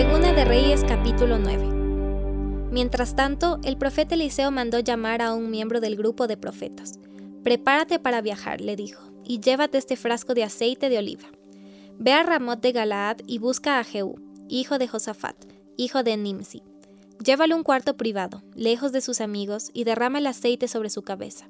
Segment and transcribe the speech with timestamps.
[0.00, 2.70] Segunda de Reyes capítulo 9.
[2.72, 6.98] Mientras tanto, el profeta Eliseo mandó llamar a un miembro del grupo de profetas.
[7.44, 11.28] Prepárate para viajar, le dijo, y llévate este frasco de aceite de oliva.
[11.98, 14.18] Ve a Ramot de Galaad y busca a Jehú,
[14.48, 15.36] hijo de Josafat,
[15.76, 16.62] hijo de Nimsi.
[17.22, 21.02] Llévalo a un cuarto privado, lejos de sus amigos, y derrama el aceite sobre su
[21.02, 21.46] cabeza.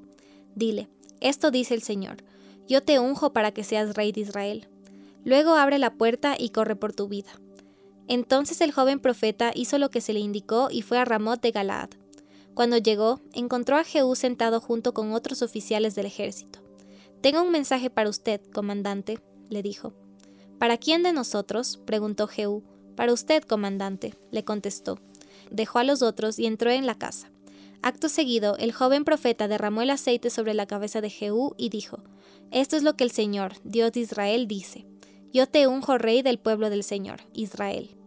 [0.57, 0.89] Dile,
[1.21, 2.25] esto dice el Señor,
[2.67, 4.67] yo te unjo para que seas rey de Israel.
[5.25, 7.30] Luego abre la puerta y corre por tu vida.
[8.11, 11.53] Entonces el joven profeta hizo lo que se le indicó y fue a Ramot de
[11.53, 11.91] Galaad.
[12.55, 16.59] Cuando llegó, encontró a Jehú sentado junto con otros oficiales del ejército.
[17.21, 19.93] Tengo un mensaje para usted, comandante, le dijo.
[20.59, 21.79] ¿Para quién de nosotros?
[21.85, 22.64] preguntó Jehú.
[22.96, 24.99] Para usted, comandante, le contestó.
[25.53, 27.31] Dejó a los otros y entró en la casa.
[27.81, 32.03] Acto seguido, el joven profeta derramó el aceite sobre la cabeza de Jehú y dijo,
[32.50, 34.84] Esto es lo que el Señor, Dios de Israel, dice.
[35.33, 38.00] Yo te unjo rey del pueblo del Señor, Israel.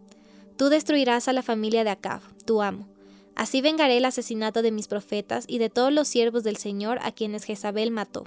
[0.56, 2.88] Tú destruirás a la familia de Acab, tu amo.
[3.34, 7.10] Así vengaré el asesinato de mis profetas y de todos los siervos del Señor a
[7.10, 8.24] quienes Jezabel mató.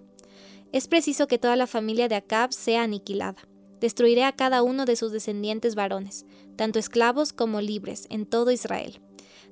[0.74, 3.48] Es preciso que toda la familia de Acab sea aniquilada.
[3.80, 6.26] Destruiré a cada uno de sus descendientes varones,
[6.58, 9.00] tanto esclavos como libres, en todo Israel.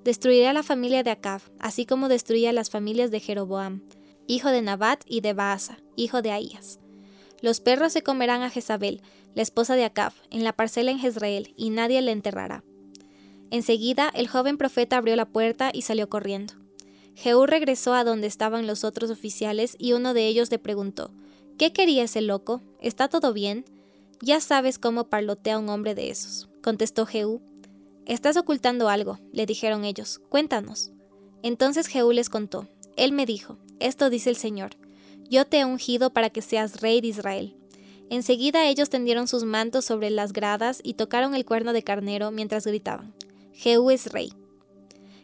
[0.04, 3.84] Destruiré a la familia de Acab, así como destruí a las familias de Jeroboam,
[4.28, 6.80] hijo de Nabat y de Baasa, hijo de Ahías.
[7.42, 9.02] Los perros se comerán a Jezabel,
[9.36, 12.64] la esposa de Acab, en la parcela en Jezreel, y nadie le enterrará.
[13.52, 16.56] Enseguida el joven profeta abrió la puerta y salió corriendo.
[17.16, 21.12] Jehú regresó a donde estaban los otros oficiales y uno de ellos le preguntó,
[21.58, 22.62] ¿Qué quería ese loco?
[22.82, 23.64] ¿Está todo bien?
[24.22, 27.42] Ya sabes cómo parlotea un hombre de esos, contestó Jehú.
[28.06, 30.92] Estás ocultando algo, le dijeron ellos, cuéntanos.
[31.44, 34.72] Entonces Jehú les contó, él me dijo, esto dice el Señor,
[35.30, 37.56] yo te he ungido para que seas rey de Israel.
[38.10, 42.68] Enseguida ellos tendieron sus mantos sobre las gradas y tocaron el cuerno de carnero mientras
[42.68, 43.14] gritaban,
[43.54, 44.34] Jehú es rey.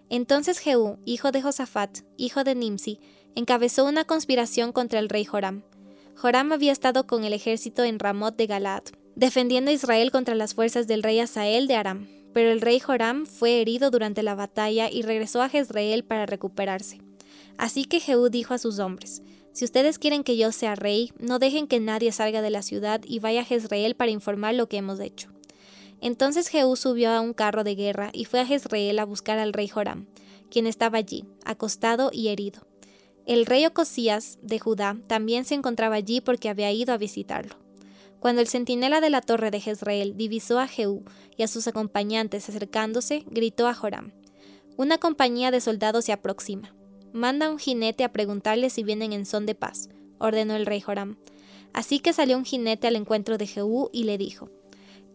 [0.10, 3.00] Entonces Jehú, hijo de Josafat, hijo de Nimsi,
[3.36, 5.64] encabezó una conspiración contra el rey Joram.
[6.16, 8.84] Joram había estado con el ejército en Ramot de Galaad,
[9.16, 12.08] defendiendo a Israel contra las fuerzas del rey Asael de Aram.
[12.34, 17.02] Pero el rey Joram fue herido durante la batalla y regresó a Jezreel para recuperarse.
[17.58, 19.22] Así que Jehú dijo a sus hombres,
[19.53, 23.01] si ustedes quieren que yo sea rey, no dejen que nadie salga de la ciudad
[23.06, 25.29] y vaya a Jezreel para informar lo que hemos hecho.
[26.00, 29.53] Entonces Jehú subió a un carro de guerra y fue a Jezreel a buscar al
[29.53, 30.07] rey Joram,
[30.50, 32.62] quien estaba allí, acostado y herido.
[33.25, 37.56] El rey Ocosías de Judá también se encontraba allí porque había ido a visitarlo.
[38.19, 41.03] Cuando el centinela de la torre de Jezreel divisó a Jehú
[41.38, 44.12] y a sus acompañantes acercándose, gritó a Joram:
[44.78, 46.73] Una compañía de soldados se aproxima.
[47.14, 51.18] Manda un jinete a preguntarle si vienen en son de paz, ordenó el rey Joram.
[51.74, 54.50] Así que salió un jinete al encuentro de Jehú y le dijo,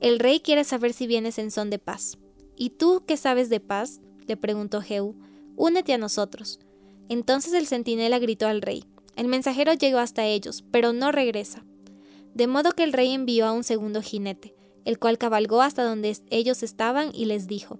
[0.00, 2.18] El rey quiere saber si vienes en son de paz.
[2.56, 4.00] ¿Y tú qué sabes de paz?
[4.26, 5.14] le preguntó Jehú.
[5.56, 6.58] Únete a nosotros.
[7.08, 8.84] Entonces el centinela gritó al rey,
[9.16, 11.64] El mensajero llegó hasta ellos, pero no regresa.
[12.34, 16.16] De modo que el rey envió a un segundo jinete, el cual cabalgó hasta donde
[16.30, 17.78] ellos estaban y les dijo,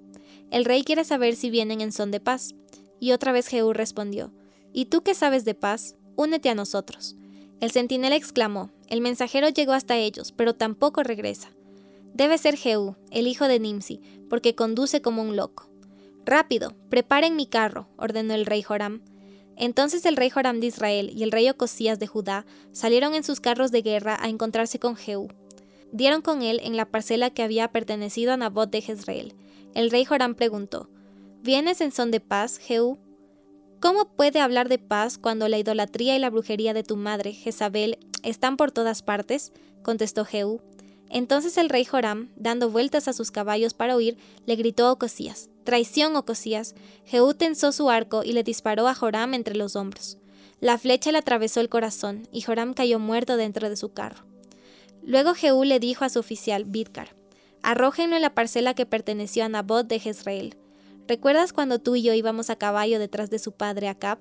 [0.50, 2.54] El rey quiere saber si vienen en son de paz.
[3.00, 4.32] Y otra vez Jehú respondió,
[4.72, 5.96] ¿Y tú qué sabes de paz?
[6.16, 7.16] Únete a nosotros.
[7.60, 11.50] El centinela exclamó, El mensajero llegó hasta ellos, pero tampoco regresa.
[12.14, 15.70] Debe ser Jehú, el hijo de Nimsi, porque conduce como un loco.
[16.24, 19.02] Rápido, preparen mi carro, ordenó el rey Joram.
[19.56, 23.40] Entonces el rey Joram de Israel y el rey Ocosías de Judá salieron en sus
[23.40, 25.28] carros de guerra a encontrarse con Jehú.
[25.92, 29.34] Dieron con él en la parcela que había pertenecido a Nabot de Jezreel.
[29.74, 30.90] El rey Joram preguntó,
[31.46, 32.98] ¿Vienes en son de paz, Jehú?
[33.78, 38.00] ¿Cómo puede hablar de paz cuando la idolatría y la brujería de tu madre, Jezabel,
[38.24, 39.52] están por todas partes?
[39.84, 40.60] contestó Jehú.
[41.08, 45.48] Entonces el rey Joram, dando vueltas a sus caballos para huir, le gritó a Ocosías:
[45.62, 46.74] Traición, Ocosías.
[47.04, 50.18] Jehú tensó su arco y le disparó a Joram entre los hombros.
[50.58, 54.24] La flecha le atravesó el corazón y Joram cayó muerto dentro de su carro.
[55.04, 57.14] Luego Jehú le dijo a su oficial, Bidkar:
[57.62, 60.56] Arrójenlo en la parcela que perteneció a Nabot de Jezreel.
[61.08, 64.18] ¿Recuerdas cuando tú y yo íbamos a caballo detrás de su padre Acab?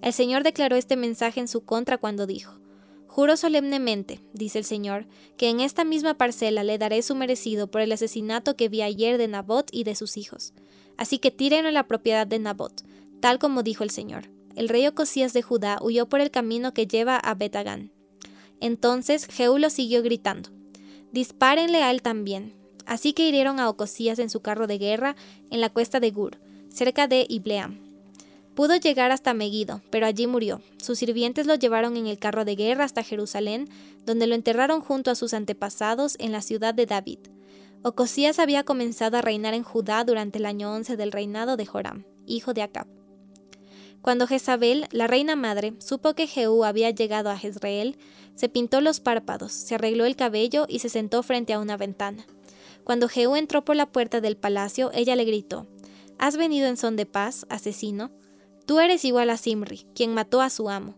[0.00, 2.60] El Señor declaró este mensaje en su contra cuando dijo,
[3.08, 7.80] Juro solemnemente, dice el Señor, que en esta misma parcela le daré su merecido por
[7.80, 10.52] el asesinato que vi ayer de Nabot y de sus hijos.
[10.96, 12.84] Así que tírenlo la propiedad de Nabot,
[13.18, 14.30] tal como dijo el Señor.
[14.54, 17.90] El rey Ocosías de Judá huyó por el camino que lleva a Betagán.
[18.60, 20.50] Entonces Jehú lo siguió gritando,
[21.10, 22.54] Dispárenle a él también,
[22.90, 25.14] Así que hirieron a Ocosías en su carro de guerra
[25.52, 26.38] en la cuesta de Gur,
[26.70, 27.78] cerca de Ibleam.
[28.56, 30.60] Pudo llegar hasta Megiddo, pero allí murió.
[30.78, 33.68] Sus sirvientes lo llevaron en el carro de guerra hasta Jerusalén,
[34.06, 37.20] donde lo enterraron junto a sus antepasados en la ciudad de David.
[37.84, 42.04] Ocosías había comenzado a reinar en Judá durante el año 11 del reinado de Joram,
[42.26, 42.88] hijo de Acab.
[44.02, 47.98] Cuando Jezabel, la reina madre, supo que Jehú había llegado a Jezreel,
[48.34, 52.26] se pintó los párpados, se arregló el cabello y se sentó frente a una ventana.
[52.84, 55.66] Cuando Jehú entró por la puerta del palacio, ella le gritó,
[56.18, 58.10] ¿Has venido en son de paz, asesino?
[58.66, 60.94] Tú eres igual a Simri, quien mató a su amo.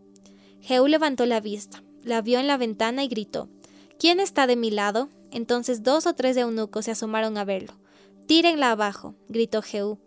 [0.60, 3.48] Jehú levantó la vista, la vio en la ventana y gritó,
[3.98, 5.10] ¿Quién está de mi lado?
[5.30, 7.74] Entonces dos o tres eunucos se asomaron a verlo.
[8.26, 9.98] Tírenla abajo, gritó Jehú.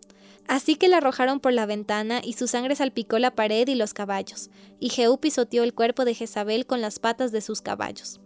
[0.46, 3.94] Así que la arrojaron por la ventana y su sangre salpicó la pared y los
[3.94, 8.20] caballos, y Jehú pisoteó el cuerpo de Jezabel con las patas de sus caballos.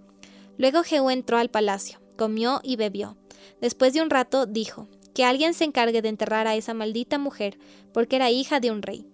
[0.59, 3.17] Luego Jehú entró al palacio, comió y bebió.
[3.61, 7.59] Después de un rato dijo, que alguien se encargue de enterrar a esa maldita mujer,
[7.93, 9.07] porque era hija de un rey.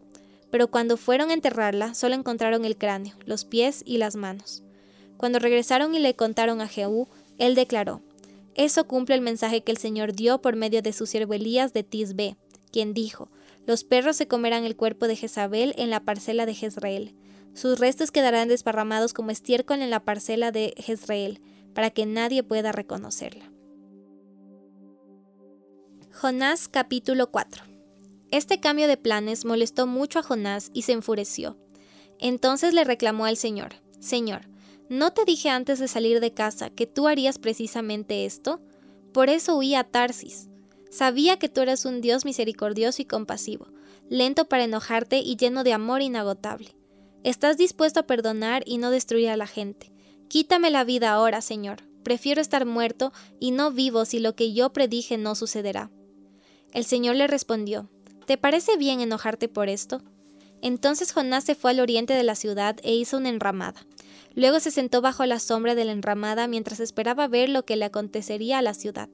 [0.50, 4.62] Pero cuando fueron a enterrarla, solo encontraron el cráneo, los pies y las manos.
[5.17, 7.08] Cuando regresaron y le contaron a Jehú,
[7.38, 8.02] él declaró,
[8.55, 11.82] Eso cumple el mensaje que el Señor dio por medio de su siervo Elías de
[11.82, 12.37] Tisbe,
[12.70, 13.28] quien dijo,
[13.67, 17.14] Los perros se comerán el cuerpo de Jezabel en la parcela de Jezreel.
[17.55, 21.40] Sus restos quedarán desparramados como estiércol en la parcela de Jezreel,
[21.75, 23.50] para que nadie pueda reconocerla.
[26.18, 27.64] Jonás capítulo 4
[28.30, 31.58] Este cambio de planes molestó mucho a Jonás y se enfureció.
[32.18, 34.48] Entonces le reclamó al Señor, Señor,
[34.88, 38.62] ¿No te dije antes de salir de casa que tú harías precisamente esto?
[39.12, 40.48] Por eso huí a Tarsis.
[40.90, 43.68] Sabía que tú eras un Dios misericordioso y compasivo,
[44.08, 46.78] lento para enojarte y lleno de amor inagotable.
[47.24, 49.92] Estás dispuesto a perdonar y no destruir a la gente.
[50.28, 51.82] Quítame la vida ahora, Señor.
[52.02, 55.90] Prefiero estar muerto y no vivo si lo que yo predije no sucederá.
[56.76, 57.88] El Señor le respondió,
[58.26, 60.02] ¿Te parece bien enojarte por esto?
[60.61, 63.87] Entonces Jonás se fue al oriente de la ciudad e hizo una enramada.
[64.34, 67.87] Luego se sentó bajo la sombra de la enramada mientras esperaba ver lo que le
[67.87, 69.08] acontecería a la ciudad.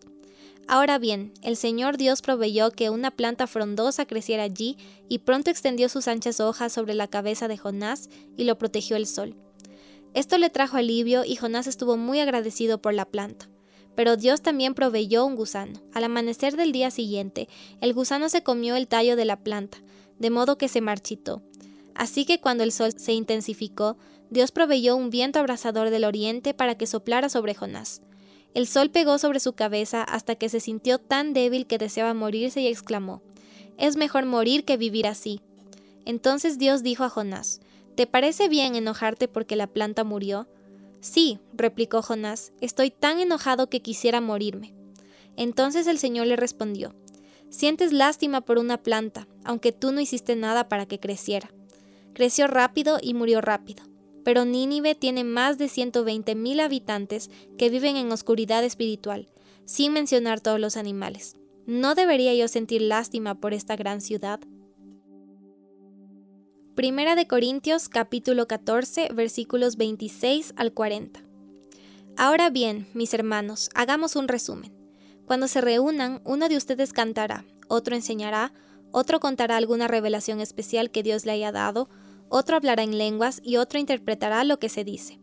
[0.66, 4.76] Ahora bien, el Señor Dios proveyó que una planta frondosa creciera allí
[5.08, 9.06] y pronto extendió sus anchas hojas sobre la cabeza de Jonás y lo protegió el
[9.06, 9.36] sol.
[10.14, 13.51] Esto le trajo alivio y Jonás estuvo muy agradecido por la planta.
[13.94, 15.80] Pero Dios también proveyó un gusano.
[15.92, 17.48] Al amanecer del día siguiente,
[17.80, 19.78] el gusano se comió el tallo de la planta,
[20.18, 21.42] de modo que se marchitó.
[21.94, 23.96] Así que cuando el sol se intensificó,
[24.30, 28.00] Dios proveyó un viento abrasador del oriente para que soplara sobre Jonás.
[28.54, 32.60] El sol pegó sobre su cabeza hasta que se sintió tan débil que deseaba morirse
[32.60, 33.22] y exclamó,
[33.78, 35.40] Es mejor morir que vivir así.
[36.04, 37.60] Entonces Dios dijo a Jonás,
[37.94, 40.48] ¿Te parece bien enojarte porque la planta murió?
[41.02, 44.74] Sí, replicó Jonás, estoy tan enojado que quisiera morirme.
[45.36, 46.94] Entonces el Señor le respondió,
[47.50, 51.52] Sientes lástima por una planta, aunque tú no hiciste nada para que creciera.
[52.14, 53.92] Creció rápido y murió rápido
[54.24, 59.28] pero Nínive tiene más de 120.000 habitantes que viven en oscuridad espiritual,
[59.64, 61.36] sin mencionar todos los animales.
[61.66, 64.40] ¿No debería yo sentir lástima por esta gran ciudad?
[66.74, 71.20] Primera de Corintios capítulo 14 versículos 26 al 40.
[72.16, 74.72] Ahora bien, mis hermanos, hagamos un resumen.
[75.26, 78.54] Cuando se reúnan, uno de ustedes cantará, otro enseñará,
[78.90, 81.90] otro contará alguna revelación especial que Dios le haya dado,
[82.30, 85.20] otro hablará en lenguas y otro interpretará lo que se dice.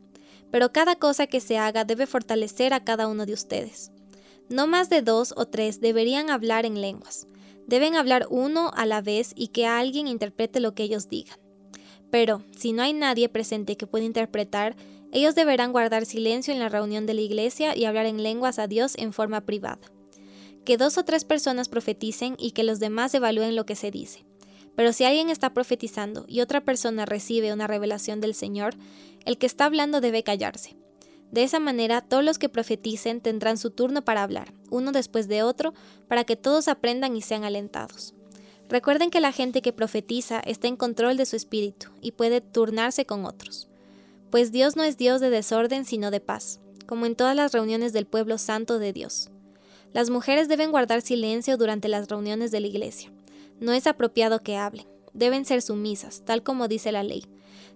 [0.52, 3.92] Pero cada cosa que se haga debe fortalecer a cada uno de ustedes.
[4.50, 7.26] No más de dos o tres deberían hablar en lenguas.
[7.69, 11.38] Deben hablar uno a la vez y que alguien interprete lo que ellos digan.
[12.09, 14.76] Pero, si no hay nadie presente que pueda interpretar,
[15.11, 18.66] ellos deberán guardar silencio en la reunión de la iglesia y hablar en lenguas a
[18.66, 19.92] Dios en forma privada.
[20.66, 24.26] Que dos o tres personas profeticen y que los demás evalúen lo que se dice.
[24.76, 28.73] Pero si alguien está profetizando y otra persona recibe una revelación del Señor,
[29.26, 30.76] el que está hablando debe callarse.
[31.31, 35.44] De esa manera, todos los que profeticen tendrán su turno para hablar, uno después de
[35.44, 35.74] otro,
[36.07, 38.14] para que todos aprendan y sean alentados.
[38.68, 43.06] Recuerden que la gente que profetiza está en control de su espíritu y puede turnarse
[43.06, 43.68] con otros.
[44.30, 47.94] Pues Dios no es Dios de desorden, sino de paz, como en todas las reuniones
[47.94, 49.30] del pueblo santo de Dios.
[49.94, 53.12] Las mujeres deben guardar silencio durante las reuniones de la iglesia
[53.59, 54.86] no es apropiado que hablen.
[55.14, 57.26] Deben ser sumisas, tal como dice la ley.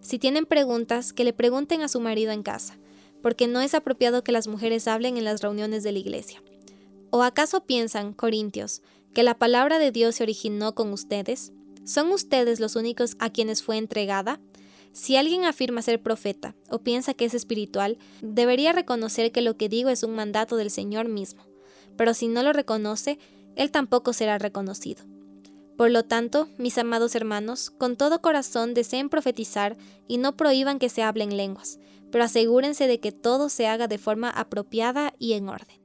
[0.01, 2.77] Si tienen preguntas, que le pregunten a su marido en casa,
[3.23, 6.43] porque no es apropiado que las mujeres hablen en las reuniones de la iglesia.
[7.09, 11.53] ¿O acaso piensan, Corintios, que la palabra de Dios se originó con ustedes?
[11.85, 14.41] ¿Son ustedes los únicos a quienes fue entregada?
[14.91, 19.69] Si alguien afirma ser profeta o piensa que es espiritual, debería reconocer que lo que
[19.69, 21.43] digo es un mandato del Señor mismo.
[21.95, 23.19] Pero si no lo reconoce,
[23.55, 25.05] él tampoco será reconocido.
[25.77, 29.75] Por lo tanto, mis amados hermanos, con todo corazón deseen profetizar
[30.07, 31.79] y no prohíban que se hablen lenguas,
[32.11, 35.82] pero asegúrense de que todo se haga de forma apropiada y en orden.